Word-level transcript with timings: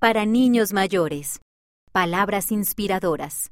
Para 0.00 0.26
niños 0.26 0.72
mayores. 0.72 1.40
Palabras 1.90 2.52
inspiradoras. 2.52 3.50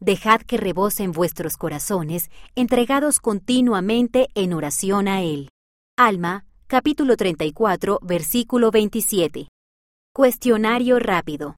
Dejad 0.00 0.42
que 0.42 0.58
rebosen 0.58 1.12
vuestros 1.12 1.56
corazones, 1.56 2.30
entregados 2.54 3.20
continuamente 3.20 4.28
en 4.34 4.52
oración 4.52 5.08
a 5.08 5.22
Él. 5.22 5.48
Alma, 5.96 6.44
capítulo 6.66 7.16
34, 7.16 8.00
versículo 8.02 8.70
27. 8.70 9.48
Cuestionario 10.14 10.98
rápido. 10.98 11.56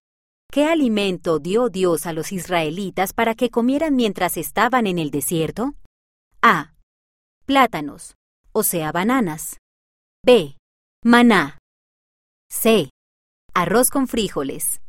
¿Qué 0.48 0.66
alimento 0.66 1.40
dio 1.40 1.68
Dios 1.68 2.06
a 2.06 2.12
los 2.12 2.30
israelitas 2.30 3.14
para 3.14 3.34
que 3.34 3.50
comieran 3.50 3.96
mientras 3.96 4.36
estaban 4.36 4.86
en 4.86 5.00
el 5.00 5.10
desierto? 5.10 5.74
A. 6.40 6.74
Plátanos, 7.46 8.14
o 8.52 8.62
sea, 8.62 8.92
bananas. 8.92 9.58
B. 10.24 10.56
Maná. 11.02 11.58
C. 12.48 12.93
Arroz 13.56 13.88
con 13.88 14.08
frijoles. 14.08 14.80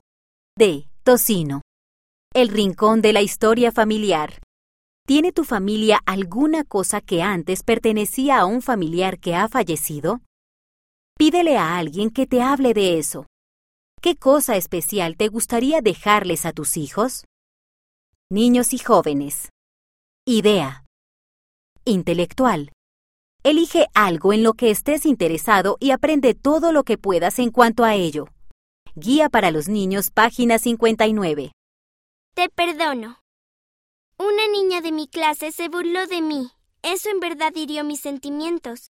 D. 0.57 0.87
Tocino. 1.03 1.61
El 2.33 2.49
rincón 2.49 3.03
de 3.03 3.13
la 3.13 3.21
historia 3.21 3.71
familiar. 3.71 4.41
¿Tiene 5.05 5.31
tu 5.31 5.43
familia 5.43 5.99
alguna 6.07 6.63
cosa 6.63 6.99
que 6.99 7.21
antes 7.21 7.61
pertenecía 7.61 8.39
a 8.39 8.45
un 8.47 8.63
familiar 8.63 9.19
que 9.19 9.35
ha 9.35 9.47
fallecido? 9.49 10.21
Pídele 11.15 11.57
a 11.57 11.77
alguien 11.77 12.09
que 12.09 12.25
te 12.25 12.41
hable 12.41 12.73
de 12.73 12.97
eso. 12.97 13.27
¿Qué 14.01 14.15
cosa 14.15 14.55
especial 14.55 15.15
te 15.15 15.27
gustaría 15.27 15.81
dejarles 15.81 16.47
a 16.47 16.51
tus 16.51 16.75
hijos? 16.75 17.25
Niños 18.31 18.73
y 18.73 18.79
jóvenes. 18.79 19.49
Idea. 20.25 20.85
Intelectual. 21.85 22.71
Elige 23.43 23.85
algo 23.93 24.33
en 24.33 24.41
lo 24.41 24.55
que 24.55 24.71
estés 24.71 25.05
interesado 25.05 25.77
y 25.79 25.91
aprende 25.91 26.33
todo 26.33 26.71
lo 26.71 26.83
que 26.83 26.97
puedas 26.97 27.37
en 27.37 27.51
cuanto 27.51 27.83
a 27.83 27.93
ello. 27.93 28.25
Guía 28.97 29.27
para 29.27 29.51
los 29.51 29.67
niños, 29.67 30.09
página 30.09 30.57
59. 30.57 31.51
Te 32.33 32.47
perdono. 32.47 33.19
Una 34.17 34.47
niña 34.47 34.79
de 34.79 34.93
mi 34.93 35.09
clase 35.09 35.51
se 35.51 35.67
burló 35.67 36.07
de 36.07 36.21
mí. 36.21 36.51
Eso 36.81 37.09
en 37.09 37.19
verdad 37.19 37.51
hirió 37.55 37.83
mis 37.83 37.99
sentimientos. 37.99 38.91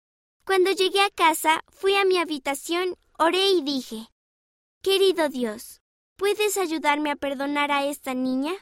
Cuando 0.47 0.71
llegué 0.71 1.01
a 1.01 1.11
casa, 1.11 1.63
fui 1.67 1.97
a 1.97 2.05
mi 2.05 2.19
habitación, 2.19 2.95
oré 3.19 3.51
y 3.51 3.63
dije, 3.63 4.07
Querido 4.83 5.31
Dios, 5.31 5.81
¿puedes 6.15 6.59
ayudarme 6.59 7.11
a 7.11 7.17
perdonar 7.17 7.73
a 7.73 7.85
esta 7.85 8.15
niña? 8.15 8.53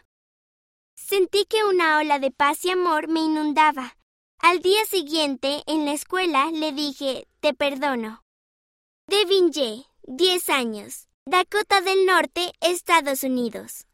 Sentí 0.95 1.45
que 1.45 1.65
una 1.65 1.99
ola 1.99 2.19
de 2.19 2.31
paz 2.31 2.65
y 2.65 2.71
amor 2.71 3.09
me 3.09 3.21
inundaba. 3.21 3.99
Al 4.39 4.61
día 4.61 4.87
siguiente, 4.87 5.65
en 5.67 5.85
la 5.85 5.93
escuela, 5.93 6.51
le 6.51 6.73
dije, 6.73 7.29
te 7.41 7.53
perdono. 7.53 8.23
Devin 9.07 9.53
Ye, 9.53 9.85
10 10.05 10.49
años, 10.49 11.09
Dakota 11.29 11.81
del 11.81 12.07
Norte, 12.07 12.53
Estados 12.61 13.25
Unidos. 13.25 13.87